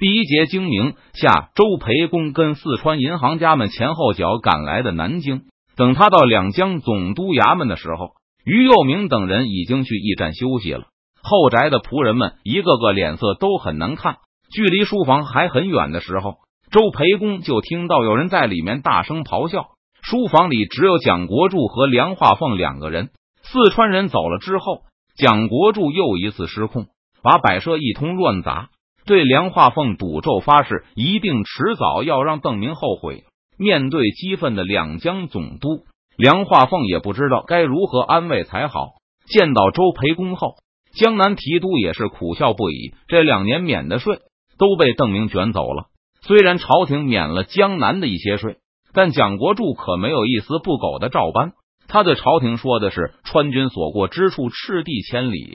[0.00, 5.42] 第一节精明下，周培公跟四川银行家们前后脚赶来的南京。
[5.76, 10.84] 等他到两江总督衙门的时候，于右明等人已经去驿站休息了。
[11.22, 14.16] 后宅的仆人们一个个脸色都很难看。
[14.50, 16.36] 距离书房还很远的时候，
[16.70, 19.66] 周培公就听到有人在里面大声咆哮。
[20.00, 23.10] 书房里只有蒋国柱和梁化凤两个人。
[23.42, 24.80] 四川人走了之后，
[25.18, 26.86] 蒋国柱又一次失控，
[27.22, 28.70] 把摆设一通乱砸。
[29.10, 33.24] 对梁化凤赌咒发誓，一定迟早要让邓明后悔。
[33.58, 35.82] 面对激愤的两江总督，
[36.16, 38.90] 梁化凤也不知道该如何安慰才好。
[39.26, 40.54] 见到周培公后，
[40.94, 42.94] 江南提督也是苦笑不已。
[43.08, 44.20] 这两年免的税
[44.58, 45.86] 都被邓明卷走了。
[46.22, 48.58] 虽然朝廷免了江南的一些税，
[48.94, 51.50] 但蒋国柱可没有一丝不苟的照搬。
[51.88, 55.50] 他对朝廷说的是：“川军所过之处，赤地千里，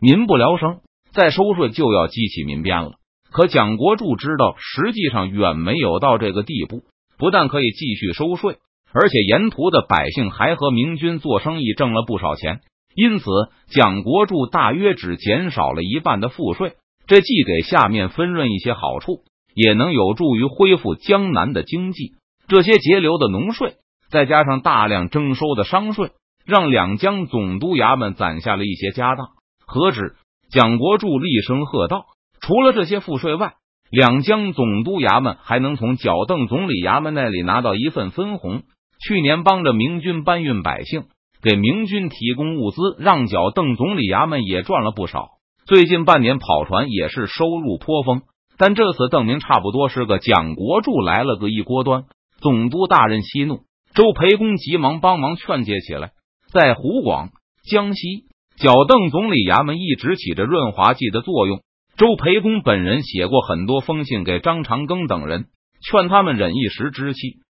[0.00, 0.78] 民不聊生。”
[1.12, 2.92] 再收税就要激起民变了，
[3.30, 6.82] 可蒋国柱知道，实际上远没有到这个地步。
[7.18, 8.56] 不但可以继续收税，
[8.92, 12.60] 而且沿途的百姓还和明军做生意，挣了不少钱。
[12.96, 13.24] 因此，
[13.70, 16.74] 蒋国柱大约只减少了一半的赋税，
[17.06, 19.20] 这既给下面分润一些好处，
[19.54, 22.14] 也能有助于恢复江南的经济。
[22.48, 23.74] 这些节流的农税，
[24.10, 26.10] 再加上大量征收的商税，
[26.44, 29.28] 让两江总督衙门攒下了一些家当。
[29.64, 30.16] 何止？
[30.52, 32.04] 蒋国柱厉声喝道
[32.42, 33.54] ：“除了这些赋税外，
[33.90, 38.60] 两江总督衙门还能从脚邓总理衙门那里拿到一份分红。
[39.00, 41.04] 去年帮着明军搬运百姓，
[41.42, 45.30] 给明军提供物资，让脚邓总理衙门也赚了不少。
[45.64, 48.20] 最近半年跑船也是收入颇丰。
[48.58, 52.04] 但这次邓明差不多是个蒋国柱来了个一锅端。
[52.42, 53.60] 总督大人息怒，
[53.94, 56.10] 周培公急忙帮忙劝解起来。
[56.52, 57.30] 在湖广、
[57.64, 58.26] 江西。”
[58.62, 61.62] 剿邓总理衙门一直起着润滑剂的作用。
[61.96, 65.46] 周培公本人写过很多封信给张长庚等人，
[65.82, 67.18] 劝他们忍一时之气，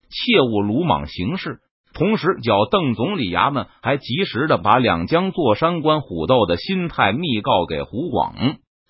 [0.09, 1.57] 切勿鲁莽行事。
[1.93, 5.81] 同时，剿邓总理衙门还及时的把两江坐山。
[5.81, 8.35] 观虎斗的心态密告给胡广，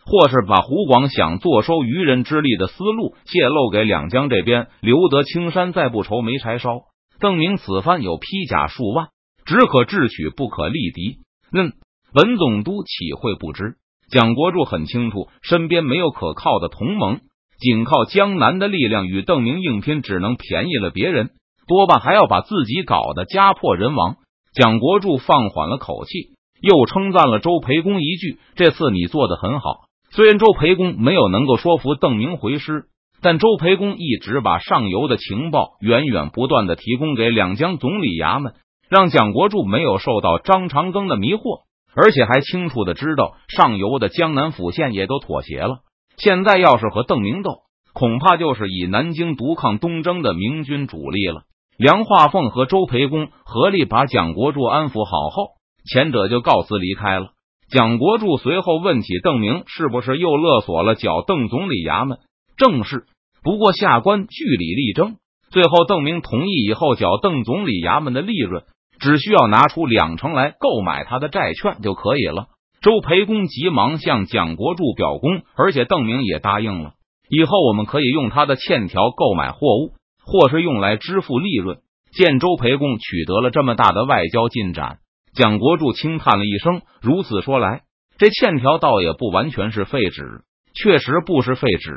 [0.05, 5.73] 或是把胡广想坐收渔人之利的思路泄露给两江这边，留得青山。
[5.73, 6.81] 再不愁没柴烧。
[7.19, 9.07] 邓明此番有披甲数万，
[9.45, 11.17] 只可智取，不可力敌。
[11.51, 11.73] 嗯。
[12.13, 13.73] 文总督岂会不知？
[14.11, 17.21] 蒋国柱很清楚，身边没有可靠的同盟，
[17.57, 21.31] 仅靠江南的力量与邓明硬拼，只能便宜了别人，
[21.67, 24.17] 多半还要把自己搞得家破人亡。
[24.53, 32.83] 蒋国柱放缓了口气，又称赞了周培公一句：“这次你做的很好。”虽然周培公没有能够说服邓明回师，
[33.23, 38.53] 但周培公一直把上游的情报源源不断的提供给两江总理衙门，
[38.87, 41.63] 让蒋国柱没有受到张长庚的迷惑。
[41.95, 45.79] 而且还清楚的知道，上游的江南府县也都妥协了。
[46.17, 47.61] 现在要是和邓明斗，
[47.93, 51.43] 恐怕就是以南京独抗东征的明军主力了。
[51.77, 55.53] 梁化凤和周培公合力把蒋国柱安抚好后，
[55.91, 57.29] 前者就告辞离开了。
[57.69, 62.19] 蒋国柱随后问起邓明是不是又勒索了剿邓总理衙门，
[62.57, 63.05] 正是。
[63.41, 65.15] 不过下官据理力争，
[65.49, 68.63] 最后邓明同意以后剿邓总理衙门的利润。
[69.03, 72.47] 只需要拿出两成来购买他的债券就可以了。
[72.81, 76.93] 周培公急忙向蒋国柱表功，而且邓明也答应了，
[77.29, 79.91] 以后我们可以用他的欠条购买货物，
[80.23, 81.79] 或是用来支付利润。
[82.13, 84.99] 见周培公取得了这么大的外交进展，
[85.35, 86.81] 蒋国柱轻叹了一声。
[87.01, 87.81] 如此说来，
[88.17, 90.43] 这欠条倒也不完全是废纸，
[90.81, 91.91] 确实不是废纸。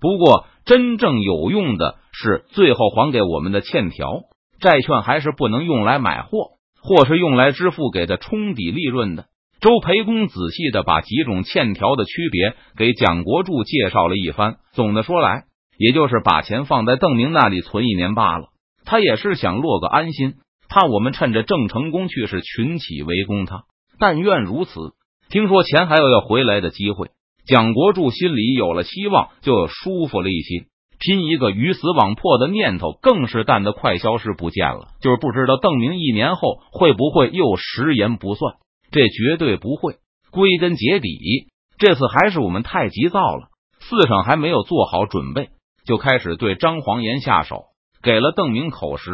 [0.00, 4.20] 不过，真正有用的是最后还给我们的欠条。
[4.60, 9.26] 债券还是不能用来买货，或是用来支付给他冲抵利润的。
[9.60, 14.56] 周培公仔细的把几种欠条的区别给蒋国柱介绍了一番。
[14.72, 15.44] 总的说来，
[15.76, 18.50] 也就是把钱放在邓明那里存一年罢了。
[18.84, 20.34] 他也是想落个安心，
[20.68, 23.64] 怕我们趁着郑成功去世群起围攻他。
[23.98, 24.92] 但愿如此。
[25.28, 27.10] 听说钱还有要回来的机会，
[27.44, 30.66] 蒋国柱心里有了希望，就舒服了一些。
[30.98, 34.88] 拼一个鱼死网破的念头更是淡的快消失不见了。
[35.00, 38.56] 就是不知道邓明一年后会不会又食言不算？
[38.90, 39.96] 这绝对不会。
[40.30, 41.46] 归根结底，
[41.78, 43.48] 这次还是我们太急躁了。
[43.80, 45.50] 四省还没有做好准备，
[45.86, 47.66] 就开始对张黄岩下手，
[48.02, 49.10] 给了邓明口实，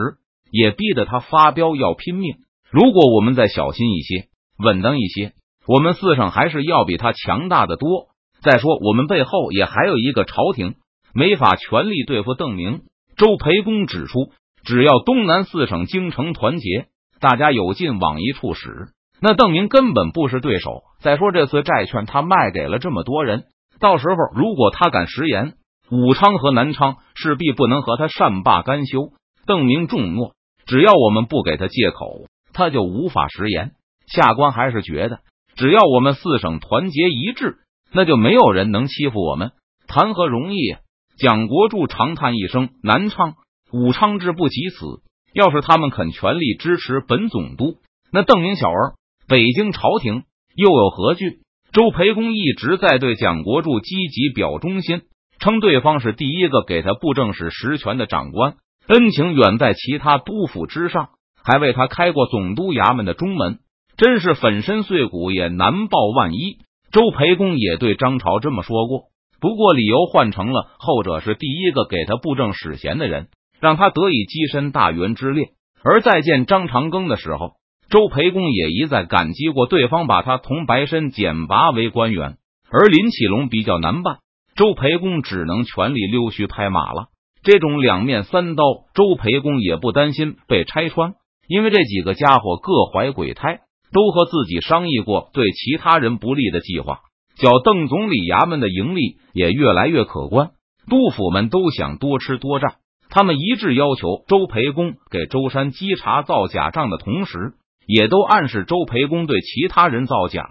[0.50, 2.36] 也逼得他发飙要拼命。
[2.70, 4.28] 如果我们再小心一些，
[4.58, 5.32] 稳当一些，
[5.68, 8.08] 我们四省还是要比他强大的多。
[8.42, 10.74] 再说，我们背后也还有一个朝廷。
[11.14, 12.82] 没法全力对付邓明。
[13.16, 14.32] 周培公指出，
[14.64, 16.86] 只要东南四省京城团结，
[17.20, 18.88] 大家有劲往一处使，
[19.20, 20.82] 那邓明根本不是对手。
[21.00, 23.44] 再说这次债券他卖给了这么多人，
[23.78, 25.54] 到时候如果他敢食言，
[25.90, 29.12] 武昌和南昌势必不能和他善罢甘休。
[29.46, 30.32] 邓明重诺，
[30.66, 33.72] 只要我们不给他借口，他就无法食言。
[34.06, 35.20] 下官还是觉得，
[35.54, 37.58] 只要我们四省团结一致，
[37.92, 39.52] 那就没有人能欺负我们，
[39.86, 40.76] 谈何容易！
[41.16, 43.34] 蒋国柱长叹一声：“南昌、
[43.72, 45.02] 武昌之不及此，
[45.32, 47.76] 要是他们肯全力支持本总督，
[48.12, 48.94] 那邓明小儿，
[49.28, 50.24] 北京朝廷
[50.56, 51.40] 又有何惧？”
[51.72, 55.02] 周培公一直在对蒋国柱积极表忠心，
[55.40, 58.54] 称对方是第一个给他布政使实权的长官，
[58.86, 61.08] 恩情远在其他督府之上，
[61.42, 63.58] 还为他开过总督衙门的中门，
[63.96, 66.58] 真是粉身碎骨也难报万一。
[66.92, 69.06] 周培公也对张朝这么说过，
[69.40, 73.28] 不过理由换成了后者是第一个给他布政使衔的人，
[73.60, 75.48] 让他得以跻身大元之列。
[75.82, 77.52] 而再见张长庚的时候。
[77.90, 82.38] 周培公也一再感激过对方，把他从白身简拔为官员。
[82.70, 84.16] 而林启龙比较难办，
[84.56, 87.08] 周培公只能全力溜须拍马了。
[87.44, 88.64] 这种两面三刀，
[88.94, 91.12] 周培公也不担心被拆穿，
[91.46, 93.60] 因为这几个家伙各怀鬼胎，
[93.92, 97.00] 都和自己商议过对其他人不利的计划。
[97.36, 100.50] 叫邓总理衙门的盈利也越来越可观，
[100.88, 102.76] 督府们都想多吃多占，
[103.10, 107.54] 他们一致要求周培公给舟山稽查造假账的同时。
[107.86, 110.48] 也都暗示周培公对其他人造假。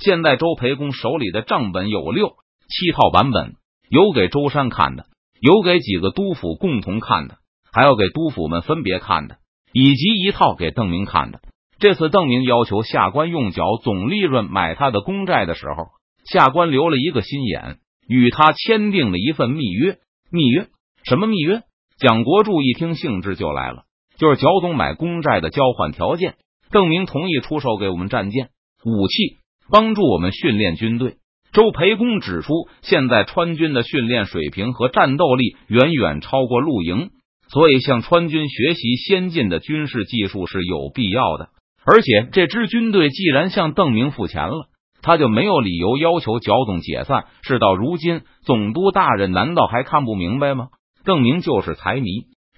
[0.00, 2.30] 现在周培公手里的账本有六
[2.68, 3.54] 七套版本，
[3.88, 5.06] 有给周山看的，
[5.40, 7.36] 有给几个督府共同看的，
[7.72, 9.36] 还要给督府们分别看的，
[9.72, 11.42] 以及一套给邓明看的。
[11.78, 15.90] 这次邓明要求下官用缴总利润买他的公债的时候，
[16.24, 17.76] 下官留了一个心眼，
[18.08, 19.98] 与他签订了一份密约。
[20.30, 20.66] 密约？
[21.04, 21.62] 什么密约？
[21.98, 23.84] 蒋国柱一听，兴致就来了，
[24.18, 26.34] 就是蒋总买公债的交换条件。
[26.70, 28.48] 邓明同意出售给我们战舰、
[28.84, 29.38] 武器，
[29.70, 31.16] 帮助我们训练军队。
[31.52, 37.10] 周培公指出，现在川军的训练水平和战斗力远远超过陆营，
[37.48, 41.50] 所以向川军学习先进的军事技术是有必要的。
[41.86, 44.66] 而且，这支军队既然向邓明付钱了，
[45.04, 47.26] 他就没有理由要求剿总解散。
[47.42, 50.68] 事到如今，总督大人难道还看不明白吗？
[51.04, 52.08] 邓明就是财迷，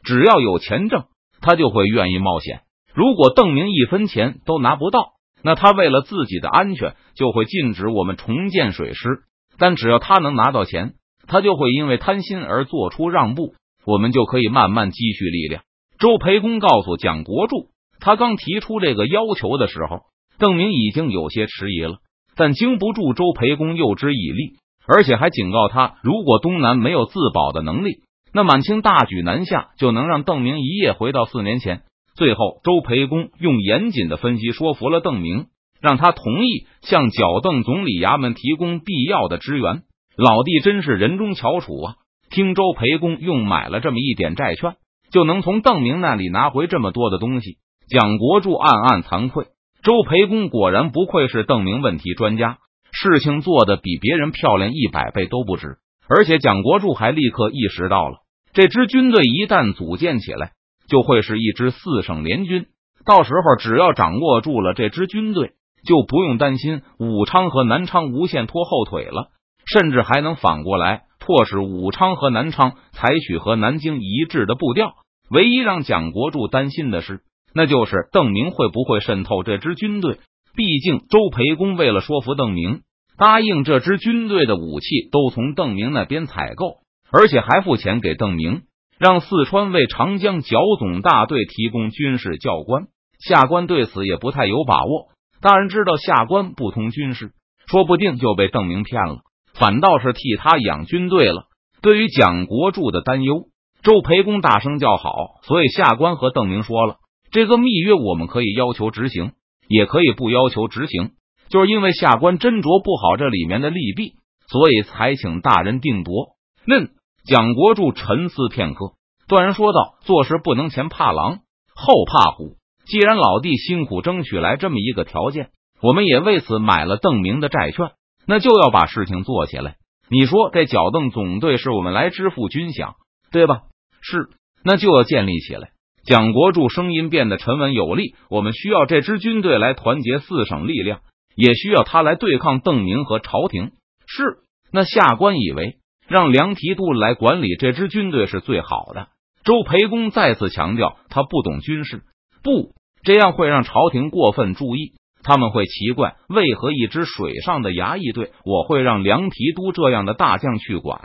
[0.05, 1.07] 只要有钱挣，
[1.41, 2.61] 他就会愿意冒险。
[2.95, 9.25] 如果邓明一分钱都拿不到，那他为了自己的安全就会禁止我们重建水师。
[9.59, 10.95] 但只要他能拿到钱，
[11.27, 13.55] 他就会因为贪心而做出让步，
[13.85, 15.65] 我们就可以慢慢积蓄力量。
[15.99, 20.03] 周培公告诉蒋国柱，他刚提出这个要求的时候，
[20.39, 21.97] 邓明已经有些迟疑了，
[22.37, 24.53] 但经不住周培公诱之以利，
[24.87, 28.03] 而且还警告他，如果东南没有自保的能力，
[28.33, 31.83] 那满清大举南下就能让邓明一夜回到四年前。
[32.15, 35.47] 最后，周培公用严谨的分析说服了邓明，
[35.81, 39.83] 让他同意向剿邓总理衙门提供必要的支援。
[40.17, 41.95] 老弟真是人中翘楚啊！
[42.31, 44.77] 听周培公用买了这么一点债券，
[45.11, 47.59] 就能从邓明那里拿回这么多的东西。
[47.89, 49.47] 蒋国柱暗暗惭愧，
[49.87, 52.59] 周培公果然不愧是邓明问题专家，
[52.91, 55.77] 事情做的比别人漂亮一百倍都不止。
[56.09, 58.17] 而且蒋国柱还立刻意识到了，
[58.53, 60.51] 这支军队一旦组建起来。
[60.89, 62.67] 就会是一支四省联军，
[63.05, 65.53] 到时候只要掌握住了这支军队，
[65.87, 69.29] 就不用担心武昌和南昌无限拖后腿了，
[69.67, 74.95] 甚至还能反过来迫使武昌和南昌采取和南京一致的步调。
[75.31, 77.21] 唯一让蒋国柱担心的是，
[77.57, 80.19] 那就是邓明会不会渗透这支军队。
[80.55, 82.83] 毕竟周培公为了说服邓明，
[83.17, 88.63] 答应这支军队的武器都从邓明那边采购，而且还付钱给邓明。
[88.99, 92.85] 让四川为长江剿总大队提供军事教官，
[93.19, 95.09] 下官对此也不太有把握。
[95.43, 97.33] 大人知道下官不通军事，
[97.67, 99.19] 说不定就被邓明骗了，
[99.55, 101.45] 反倒是替他养军队了。
[101.83, 103.49] 对于蒋国柱的担忧，
[103.83, 105.13] 周培公大声叫好。
[105.43, 106.97] 所以下官和邓明说了，
[107.31, 109.33] 这个密约我们可以要求执行，
[109.69, 111.13] 也可以不要求执行。
[111.49, 114.15] 就是因为下官斟酌不好这里面的利弊，
[114.49, 116.37] 所以才请大人定夺。
[116.67, 116.91] 嫩。
[117.29, 118.93] 蒋国柱沉思片刻，
[119.27, 121.41] 断然说道：“做事不能前怕狼
[121.75, 122.55] 后怕虎。
[122.87, 125.51] 既然老弟辛苦争取来这么一个条件，
[125.83, 127.91] 我们也为此买了邓明的债券，
[128.29, 129.75] 那就要把事情做起来。
[130.09, 132.95] 你说这剿邓总队是我们来支付军饷，
[133.33, 133.63] 对吧？
[134.03, 134.29] 是，
[134.63, 135.71] 那就要建立起来。”
[136.07, 141.01] 蒋国柱声音变得沉稳有力：“我们需要这支军队来团结四省力量，
[141.35, 143.73] 也需要他来对抗邓明和朝廷。
[144.07, 144.39] 是，
[144.73, 145.77] 那下官以为。”
[146.09, 149.09] 让梁提督来管理这支军队是最好的。
[149.43, 152.03] 周培公再次强调，他不懂军事，
[152.45, 154.93] 不这样会让朝廷过分注意，
[155.25, 161.01] 他们会奇怪为何一支水上的衙役队，我会让梁提督这样的大将去管。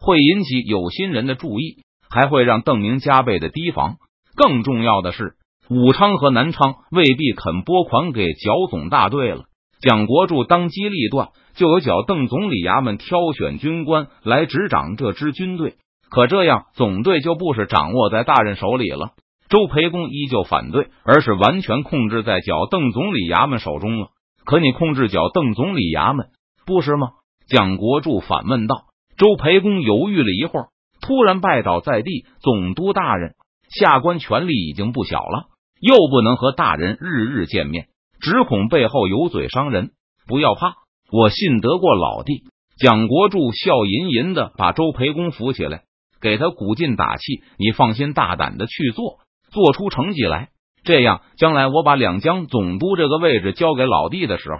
[0.00, 3.98] 会引起有心人的注意，还会让邓明加倍的提防。
[4.40, 5.34] 更重要的是，
[5.68, 9.42] 武昌和南昌未必肯拨款给剿总大队了。
[9.82, 15.74] 蒋国柱当机立断，就有剿邓总理衙门挑选军官来执掌这支军队。
[16.08, 19.10] 可这样，总队就不是掌握在大人手里了。
[19.50, 24.08] 周培公依旧反对，而是完全控制在剿邓总理衙门手中了。
[24.46, 26.28] 可你控制剿邓总理衙门，
[26.64, 27.10] 不是吗？
[27.46, 28.84] 蒋国柱反问道。
[29.18, 30.68] 周培公犹豫了一会儿，
[31.02, 33.34] 突然拜倒在地：“总督大人，
[33.70, 35.46] 下官权力已经不小了，
[35.80, 37.86] 又不能和大人日日见面，
[38.20, 39.90] 只恐背后有嘴伤人。
[40.26, 40.74] 不要怕，
[41.10, 42.44] 我信得过老弟。”
[42.80, 45.82] 蒋国柱笑吟吟的把周培公扶起来，
[46.22, 49.18] 给他鼓劲打气：“你放心，大胆的去做，
[49.50, 50.48] 做出成绩来。
[50.82, 54.56] 这样，将来我把两江总督这个位置交给老弟的时候，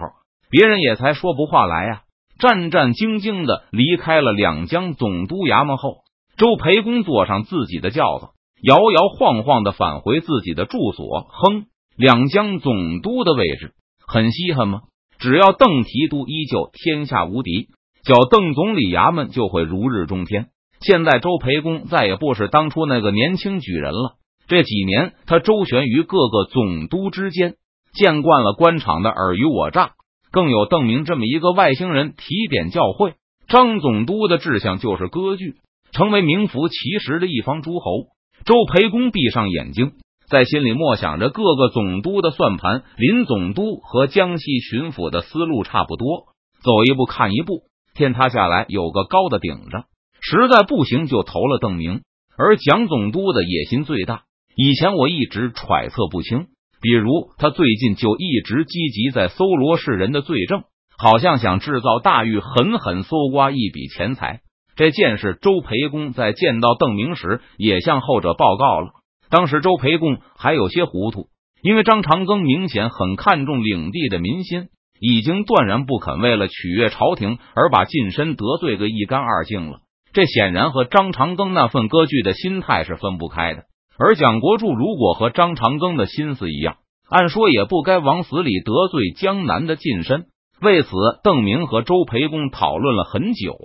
[0.51, 2.01] 别人也才说不话来呀。”
[2.37, 6.03] 战战兢兢的离开了两江总督衙门后，
[6.37, 8.27] 周培公坐上自己的轿子，
[8.61, 11.27] 摇摇晃晃的返回自己的住所。
[11.29, 11.65] 哼，
[11.95, 13.73] 两江总督的位置
[14.07, 14.81] 很稀罕吗？
[15.19, 17.67] 只要邓提督依旧天下无敌，
[18.03, 20.47] 叫邓总理衙门就会如日中天。
[20.79, 24.15] 现在周培公再也不是当初那个年轻举人了。
[24.47, 27.53] 这几年，他周旋于各个总督之间，
[27.93, 29.91] 见惯了官场的尔虞我诈。
[30.31, 33.13] 更有邓明这么一个外星人提点教诲，
[33.47, 35.55] 张总督的志向就是割据，
[35.91, 38.07] 成为名副其实的一方诸侯。
[38.43, 39.91] 周培公闭上眼睛，
[40.27, 42.83] 在心里默想着各个总督的算盘。
[42.97, 46.25] 林总督和江西巡抚的思路差不多，
[46.63, 49.85] 走一步看一步，天塌下来有个高的顶着，
[50.21, 52.01] 实在不行就投了邓明。
[52.35, 54.23] 而蒋总督的野心最大，
[54.55, 56.47] 以前我一直揣测不清。
[56.81, 60.63] 比如，他最近就一直积极在搜罗世人的罪证，
[60.97, 64.41] 好像想制造大狱，狠狠搜刮一笔钱财。
[64.75, 68.89] 这件事，周培公在见到邓明时也向后者报告了。
[69.29, 71.27] 当时周培公还有些糊涂，
[71.61, 79.79] 因为张长庚明显很看重领地的民心，已经断然不肯为了取悦朝廷而把近身得罪个一干二净了。
[80.13, 83.63] 这显然和张长庚那份割据的心态是分不开的。
[83.97, 86.77] 而蒋国柱如果和张长庚的心思一样，
[87.09, 90.25] 按说也不该往死里得罪江南的近身。
[90.61, 90.89] 为此，
[91.23, 93.57] 邓明和周培公讨论了很久。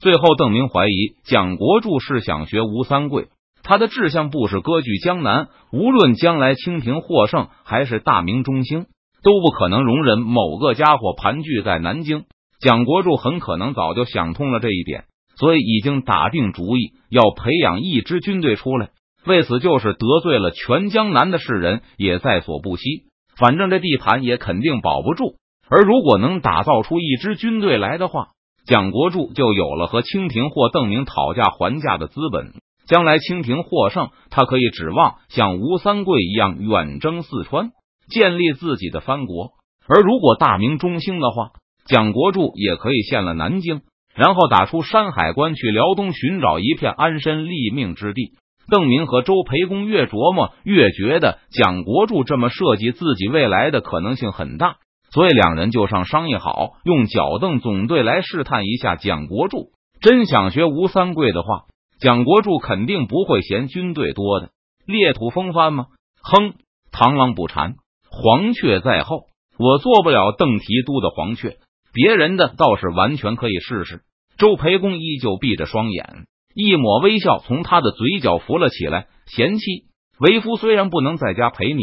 [0.00, 3.28] 最后，邓明怀疑蒋国柱是想学吴三桂，
[3.62, 5.48] 他的志向不是割据江南。
[5.72, 8.86] 无论将来清廷获胜，还是大明中兴，
[9.22, 12.24] 都不可能容忍某个家伙盘踞在南京。
[12.60, 15.04] 蒋国柱很可能早就想通了这一点，
[15.36, 18.88] 所以已经打定主意要培养一支军队出来。
[19.26, 23.04] 为此，就是得罪了全江南的士人，也在所不惜。
[23.36, 25.34] 反正这地盘也肯定保不住。
[25.68, 28.28] 而如果能打造出一支军队来的话，
[28.70, 32.52] 蒋国柱就有了和清廷或邓明讨价还价的资本。
[32.86, 37.72] 将来清廷获胜，他可以指望像吴三桂一样远征四川，
[38.08, 39.54] 建立自己的藩国。
[39.88, 41.50] 而如果大明中兴的话，
[41.84, 43.80] 蒋国柱也可以陷了南京，
[44.14, 48.34] 然后打出山海关，去辽东寻找一片安身立命之地。
[48.68, 54.76] 邓明和周培公越琢磨越觉得蒋国柱这么设计自己未来的可能性很大，
[55.12, 59.72] 所以两人就上商议好，用剿邓总队来试探一下蒋国柱。
[60.00, 61.64] 真想学吴三桂的话，
[62.00, 64.50] 蒋国柱肯定不会嫌军队多的，
[64.86, 65.86] 裂土风帆吗？
[66.22, 66.54] 哼，
[66.92, 67.74] 螳螂捕蝉，
[68.10, 69.24] 黄雀在后。
[69.58, 71.58] 我做不了邓提督的黄雀，
[71.92, 74.00] 别人的倒是完全可以试试。
[74.38, 76.24] 周培公依旧闭着双眼。
[76.54, 79.84] 一抹微笑从他的嘴角浮了起来，贤妻，
[80.18, 81.82] 为夫虽然不能在家陪你，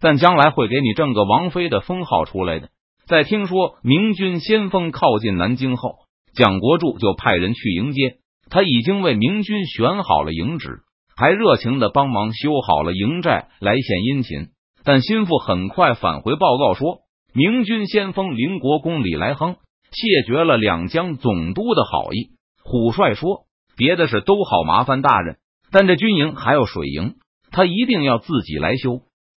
[0.00, 2.68] 但将来会给你挣个王妃的封号出来的。
[3.06, 5.96] 在听说明军先锋靠近南京后，
[6.34, 8.16] 蒋国柱就派人去迎接。
[8.50, 10.80] 他已经为明军选好了营址，
[11.16, 14.48] 还热情的帮忙修好了营寨来献殷勤。
[14.84, 17.00] 但心腹很快返回报告说，
[17.34, 19.56] 明军先锋林国公李来亨
[19.90, 22.30] 谢绝了两江总督的好意。
[22.62, 23.46] 虎帅说。
[23.78, 25.36] 别的事都好麻烦大人，
[25.70, 27.16] 但这军营还有水营，
[27.50, 29.02] 他一定要自己来修。